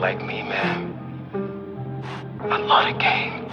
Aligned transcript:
like 0.00 0.24
me, 0.24 0.42
man. 0.42 0.96
I 2.40 2.56
love 2.56 2.86
the 2.86 2.98
game. 2.98 3.44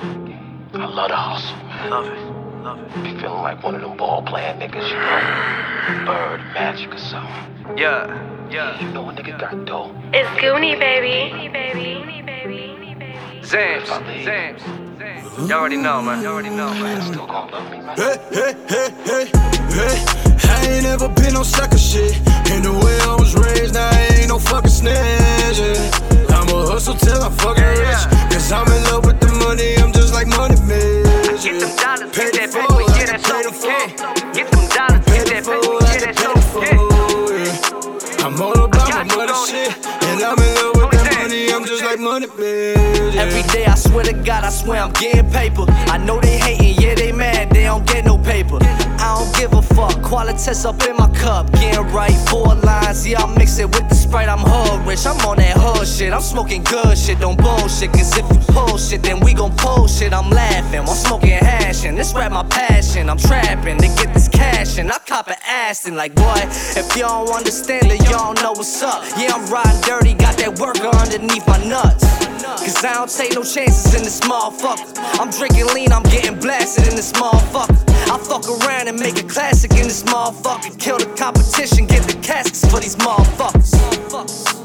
I 0.74 0.86
love 0.86 1.10
the 1.10 1.16
hustle, 1.16 1.58
man. 1.58 1.90
Love 1.90 2.06
it, 2.06 2.64
love 2.64 2.80
it. 2.80 3.04
Be 3.04 3.20
feeling 3.20 3.42
like 3.42 3.62
one 3.62 3.76
of 3.76 3.82
them 3.82 3.98
ball 3.98 4.22
playing 4.22 4.60
niggas, 4.60 4.88
you 4.88 4.96
know? 4.96 6.06
Bird, 6.06 6.40
magic 6.54 6.94
or 6.94 7.00
something. 7.00 7.78
Yeah, 7.78 8.08
yeah. 8.50 8.82
You 8.82 8.90
know 8.94 9.10
a 9.10 9.14
nigga 9.14 9.38
got 9.38 9.66
dough. 9.66 9.94
It's 10.14 10.30
Goonie, 10.40 10.80
baby. 10.80 11.34
Goonie, 11.34 11.52
baby. 11.52 11.84
Goonie, 11.84 13.42
Zams, 13.42 13.86
Zams, 14.26 14.60
Zams. 14.98 15.50
You 15.50 15.56
already 15.56 15.78
know, 15.78 16.02
man. 16.02 16.22
You 16.22 16.28
already 16.28 16.50
know, 16.50 16.74
man. 16.74 17.02
Still 17.02 17.28
gonna 17.28 17.52
love 17.52 17.72
me, 17.72 17.80
man. 17.82 17.98
Hey, 17.98 18.18
hey, 18.32 18.56
hey, 18.68 18.90
hey, 19.04 19.26
hey. 19.70 20.06
I 20.50 20.66
ain't 20.70 20.84
never 20.84 21.10
been 21.10 21.36
on 21.36 21.44
sucker 21.44 21.78
shit. 21.78 22.27
Money. 42.08 42.28
Every 43.20 43.44
day 43.52 43.66
I 43.66 43.76
swear 43.76 44.06
to 44.06 44.14
God, 44.14 44.46
I 44.46 44.50
swear 44.50 44.82
I'm 44.82 44.94
getting 44.94 45.30
paper. 45.30 45.66
I 45.68 45.98
know 45.98 46.22
they 46.22 46.38
hating, 46.38 46.82
yeah, 46.82 46.96
they 46.96 47.12
mad, 47.12 47.50
they 47.50 47.66
don't 47.66 47.86
get 47.86 48.06
no 48.06 48.18
paper. 48.18 48.60
I 48.62 49.14
don't 49.18 49.36
give 49.36 49.52
a 49.52 49.62
fuck, 49.62 49.92
Qualitest 50.04 50.66
up 50.66 50.82
in 50.88 50.96
my 50.96 51.10
cup. 51.10 51.52
Getting 51.52 51.86
right, 51.94 52.16
four 52.30 52.56
lines, 52.56 53.06
yeah, 53.06 53.24
I 53.24 53.38
mix 53.38 53.60
it 53.60 53.66
with 53.66 53.90
the 53.90 53.96
sprite, 53.96 54.30
I'm 54.30 54.40
hood 54.40 54.88
rich. 54.88 55.06
I'm 55.06 55.20
on 55.26 55.36
that 55.38 55.57
hood 55.78 55.88
shit, 55.88 56.14
I'm 56.14 56.22
smoking 56.22 56.64
good 56.64 56.98
shit, 56.98 57.20
don't 57.20 57.38
bullshit. 57.38 57.92
Cause 57.92 58.18
if 58.18 58.26
you 58.32 58.54
bullshit, 58.54 59.04
then 59.04 59.20
we 59.20 59.34
gon' 59.34 59.56
pull 59.56 59.88
shit. 59.88 60.14
I'm 60.14 60.30
laughing, 60.30 60.80
I'm 60.80 60.88
smoking 60.88 61.30
hash, 61.30 61.86
and 61.86 61.98
this 61.98 62.14
rap 62.14 62.32
my 62.32 62.44
passion. 62.44 63.10
I'm 63.10 63.18
trapping 63.18 63.78
to 63.78 63.88
get 63.88 64.14
this 64.14 64.28
cash, 64.28 64.78
and 64.78 64.92
I 64.92 64.98
cop 65.00 65.28
an 65.28 65.36
ass 65.46 65.86
and 65.86 65.96
like, 65.96 66.16
boy, 66.16 66.42
if 66.76 66.96
y'all 66.96 67.26
don't 67.26 67.36
understand 67.36 67.88
it, 67.88 68.02
y'all 68.10 68.34
know 68.36 68.54
what's 68.54 68.82
up. 68.82 69.04
Yeah, 69.18 69.34
I'm 69.34 69.46
riding 69.52 69.82
dirty, 69.82 70.14
got 70.14 70.38
that 70.38 70.60
worker 70.60 70.90
underneath 70.98 71.46
my 71.48 71.64
nuts. 71.64 72.06
Cause 72.64 72.84
I 72.84 72.94
don't 72.94 73.10
take 73.10 73.34
no 73.34 73.44
chances 73.44 73.94
in 73.96 74.04
this 74.04 74.20
motherfucker. 74.22 74.94
I'm 75.20 75.30
drinking 75.30 75.68
lean, 75.74 75.92
I'm 75.92 76.04
getting 76.04 76.40
blasted 76.40 76.88
in 76.88 76.96
this 76.96 77.12
motherfucker. 77.14 77.76
I 78.10 78.18
fuck 78.18 78.48
around 78.48 78.88
and 78.88 79.00
make 79.00 79.20
a 79.20 79.24
classic 79.24 79.72
in 79.72 79.84
this 79.84 80.04
motherfucker. 80.04 80.78
Kill 80.80 80.98
the 80.98 81.06
competition, 81.16 81.86
get 81.86 82.04
the 82.04 82.18
caskets 82.22 82.66
for 82.72 82.80
these 82.80 82.96
motherfuckers. 82.96 84.57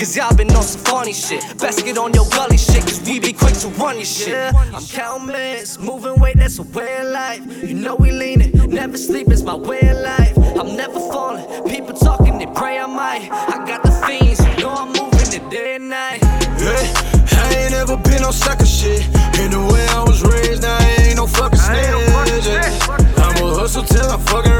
Cause 0.00 0.16
y'all 0.16 0.34
been 0.34 0.50
on 0.56 0.62
some 0.62 0.80
funny 0.80 1.12
shit. 1.12 1.42
Best 1.58 1.84
get 1.84 1.98
on 1.98 2.14
your 2.14 2.26
gully 2.30 2.56
shit, 2.56 2.84
cause 2.84 3.02
we 3.02 3.20
be 3.20 3.34
quick 3.34 3.52
to 3.58 3.68
run 3.76 3.96
your 3.96 4.06
shit. 4.06 4.28
Yeah, 4.28 4.50
I'm 4.74 4.82
counting 4.82 5.26
minutes, 5.26 5.78
moving 5.78 6.18
weight, 6.18 6.38
that's 6.38 6.58
a 6.58 6.62
way 6.62 7.02
of 7.02 7.08
life. 7.08 7.44
You 7.62 7.74
know 7.74 7.96
we 7.96 8.10
leaning, 8.10 8.50
never 8.70 8.96
sleep 8.96 9.30
is 9.30 9.42
my 9.42 9.54
way 9.54 9.80
of 9.90 9.98
life. 9.98 10.34
I'm 10.58 10.74
never 10.74 10.98
falling, 10.98 11.44
people 11.68 11.92
talking, 11.92 12.38
they 12.38 12.46
pray 12.46 12.78
I 12.78 12.86
might. 12.86 13.28
I 13.30 13.62
got 13.66 13.82
the 13.82 13.90
fiends, 14.06 14.40
you 14.40 14.64
know 14.64 14.70
I'm 14.70 14.88
moving 14.88 15.34
it 15.34 15.50
day 15.50 15.74
and 15.74 15.90
night. 15.90 16.24
Hey, 16.56 16.92
I 17.36 17.54
ain't 17.58 17.72
never 17.72 17.98
been 17.98 18.24
on 18.24 18.32
sucker 18.32 18.64
shit. 18.64 19.04
In 19.38 19.50
the 19.50 19.60
way 19.70 19.86
I 19.90 20.02
was 20.04 20.22
raised, 20.22 20.62
now 20.62 20.78
I 20.78 21.08
ain't 21.08 21.16
no 21.18 21.26
fucking 21.26 21.58
snitch. 21.58 22.46
yeah. 22.46 23.20
I'ma 23.20 23.52
hustle 23.52 23.84
till 23.84 24.08
I'm 24.08 24.20
fucking 24.20 24.59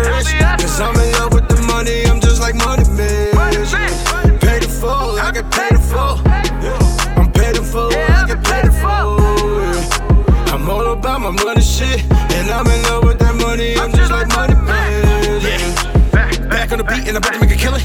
I 5.30 5.32
get 5.32 5.48
paid 5.52 5.70
the 5.70 5.78
full. 5.78 6.18
Yeah. 6.58 7.14
I'm 7.14 7.30
paid 7.30 7.54
in 7.54 7.62
full, 7.62 7.86
I 7.94 8.26
get 8.26 8.42
paid 8.42 8.66
in 8.66 8.74
full. 8.74 9.14
yeah. 9.22 10.50
I'm 10.50 10.68
all 10.68 10.90
about 10.90 11.20
my 11.20 11.30
money 11.30 11.62
shit. 11.62 12.02
And 12.34 12.50
I'm 12.50 12.66
in 12.66 12.82
love 12.90 13.04
with 13.06 13.20
that 13.20 13.38
money, 13.38 13.78
I'm 13.78 13.94
just 13.94 14.10
like 14.10 14.26
money 14.34 14.58
man. 14.58 15.38
Yeah. 15.38 16.50
Back 16.50 16.72
on 16.72 16.78
the 16.78 16.84
beat 16.84 17.06
and 17.06 17.14
I'm 17.14 17.22
about 17.22 17.34
to 17.34 17.38
make 17.38 17.54
a 17.54 17.54
killing. 17.54 17.78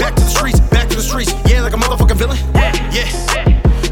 Back 0.00 0.16
to 0.16 0.24
the 0.24 0.32
streets, 0.32 0.58
back 0.72 0.88
to 0.88 0.96
the 0.96 1.04
streets. 1.04 1.36
Yeah, 1.44 1.60
like 1.60 1.74
a 1.74 1.76
motherfucking 1.76 2.16
villain. 2.16 2.40
Yeah. 2.56 3.04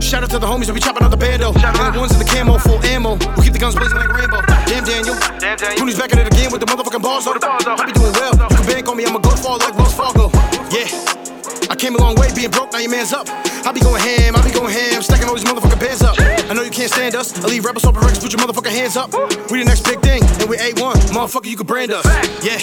Shout 0.00 0.24
out 0.24 0.30
to 0.30 0.38
the 0.38 0.48
homies 0.48 0.72
that 0.72 0.72
be 0.72 0.80
chopping 0.80 1.04
out 1.04 1.10
the 1.12 1.20
bando. 1.20 1.52
And 1.52 1.92
the 1.92 2.00
ones 2.00 2.16
in 2.16 2.18
the 2.18 2.24
camo, 2.24 2.56
full 2.56 2.80
ammo. 2.88 3.20
We 3.36 3.44
keep 3.44 3.52
the 3.52 3.60
guns 3.60 3.76
blazing 3.76 4.00
like 4.00 4.08
a 4.08 4.16
rainbow. 4.16 4.40
Damn 4.64 4.80
Daniel. 4.88 5.12
Damn, 5.36 5.60
Daniel. 5.60 5.76
Cooney's 5.76 6.00
back 6.00 6.16
at 6.16 6.24
it 6.24 6.32
again 6.32 6.48
with 6.48 6.64
the 6.64 6.68
motherfucking 6.72 7.04
balls. 7.04 7.28
though. 7.28 7.36
I 7.36 7.84
be 7.84 7.92
doing 7.92 8.16
well. 8.16 8.32
You 8.48 8.56
can 8.56 8.64
bank 8.64 8.88
on 8.88 8.96
me, 8.96 9.04
I'ma 9.04 9.20
go 9.20 9.36
far 9.36 9.60
like 9.60 9.76
Wells 9.76 9.92
Fargo. 9.92 10.32
Yeah. 10.72 11.23
I 11.70 11.76
came 11.76 11.94
a 11.94 11.98
long 11.98 12.14
way 12.16 12.28
being 12.34 12.50
broke, 12.50 12.72
now 12.72 12.78
your 12.78 12.90
man's 12.90 13.12
up. 13.12 13.28
I 13.28 13.72
be 13.72 13.80
going 13.80 14.00
ham, 14.00 14.36
I 14.36 14.42
be 14.42 14.52
going 14.52 14.72
ham, 14.72 15.02
stacking 15.02 15.28
all 15.28 15.34
these 15.34 15.44
motherfucking 15.44 15.80
bands 15.80 16.02
up. 16.02 16.16
I 16.18 16.52
know 16.54 16.62
you 16.62 16.70
can't 16.70 16.90
stand 16.90 17.14
us. 17.14 17.32
I 17.42 17.48
leave 17.48 17.64
rebels 17.64 17.84
open 17.84 18.00
records, 18.00 18.20
put 18.20 18.32
your 18.32 18.40
motherfucking 18.40 18.70
hands 18.70 18.96
up. 18.96 19.12
We 19.50 19.60
the 19.60 19.64
next 19.64 19.82
big 19.84 20.00
thing, 20.00 20.22
and 20.40 20.48
we 20.48 20.56
A1. 20.58 20.94
Motherfucker, 21.14 21.46
you 21.46 21.56
can 21.56 21.66
brand 21.66 21.92
us. 21.92 22.04
Yeah. 22.44 22.58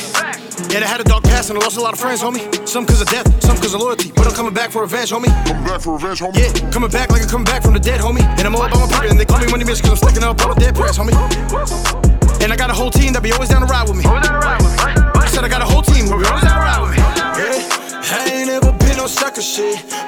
Yeah, 0.69 0.85
I 0.85 0.87
had 0.87 1.01
a 1.01 1.03
dark 1.03 1.23
pass 1.23 1.49
and 1.49 1.57
I 1.57 1.61
lost 1.61 1.77
a 1.77 1.81
lot 1.81 1.93
of 1.93 1.99
friends, 1.99 2.21
homie. 2.21 2.43
Some 2.67 2.85
cause 2.85 3.01
of 3.01 3.07
death, 3.07 3.25
some 3.43 3.57
cause 3.57 3.73
of 3.73 3.81
loyalty. 3.81 4.11
But 4.15 4.27
I'm 4.27 4.33
coming 4.33 4.53
back 4.53 4.71
for 4.71 4.81
revenge, 4.83 5.11
homie. 5.11 5.31
Coming 5.47 5.63
back 5.63 5.81
for 5.81 5.93
revenge, 5.93 6.19
homie. 6.19 6.37
Yeah, 6.37 6.71
coming 6.71 6.91
back 6.91 7.09
like 7.09 7.23
I'm 7.23 7.29
coming 7.29 7.45
back 7.45 7.63
from 7.63 7.73
the 7.73 7.79
dead, 7.79 7.99
homie. 7.99 8.23
And 8.37 8.41
I'm 8.41 8.55
all 8.55 8.63
about 8.63 8.79
my 8.79 8.87
people, 8.87 9.09
and 9.09 9.19
they 9.19 9.25
call 9.25 9.39
me 9.39 9.47
Money 9.47 9.65
Mitch 9.65 9.81
cause 9.81 9.91
I'm 9.91 9.97
sticking 9.97 10.23
up 10.23 10.39
all 10.45 10.53
the 10.53 10.59
dead 10.59 10.75
press, 10.75 10.97
homie. 10.97 11.15
And 12.41 12.53
I 12.53 12.55
got 12.55 12.69
a 12.69 12.73
whole 12.73 12.91
team 12.91 13.13
that 13.13 13.23
be 13.23 13.31
always 13.31 13.49
down 13.49 13.61
to 13.61 13.67
ride 13.67 13.87
with 13.89 13.97
me. 13.97 14.03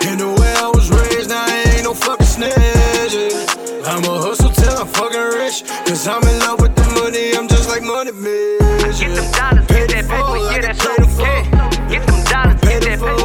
And 0.07 0.19
the 0.19 0.27
way 0.27 0.53
I 0.59 0.69
was 0.73 0.89
raised, 0.89 1.29
now 1.29 1.45
I 1.45 1.63
ain't 1.75 1.83
no 1.83 1.93
fucking 1.93 2.25
snitch. 2.25 3.13
yeah. 3.13 3.83
I'ma 3.85 4.21
hustle 4.21 4.49
till 4.51 4.75
I'm 4.77 4.87
fucking 4.87 5.27
rich. 5.39 5.63
Cause 5.85 6.07
I'm 6.07 6.23
in 6.23 6.39
love 6.39 6.61
with 6.61 6.75
the 6.75 6.85
money, 6.99 7.35
I'm 7.35 7.47
just 7.47 7.69
like 7.69 7.83
money 7.83 8.11
man. 8.11 8.59
Get 8.99 9.15
them 9.15 9.31
dollars, 9.31 9.67
get 9.67 9.89
that 9.89 10.05
paper, 10.07 10.37
yeah, 10.37 10.61
that's 10.61 10.85
all 10.85 10.95
we 10.99 11.07
can. 11.17 11.43
Get 11.89 12.05
them 12.07 12.23
dollars, 12.31 12.59
get 12.61 12.81
that 12.83 12.99
paper, 12.99 13.22